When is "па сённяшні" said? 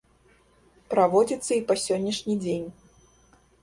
1.71-2.41